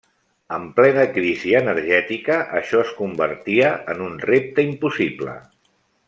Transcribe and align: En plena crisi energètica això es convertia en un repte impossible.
En 0.55 0.63
plena 0.79 1.01
crisi 1.17 1.51
energètica 1.59 2.37
això 2.61 2.81
es 2.87 2.93
convertia 3.03 3.69
en 3.95 4.01
un 4.09 4.17
repte 4.27 4.65
impossible. 4.69 5.37